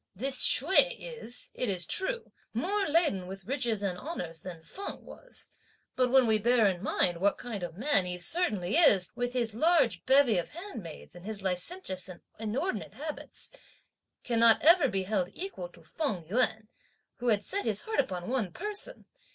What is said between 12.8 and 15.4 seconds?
habits, cannot ever be held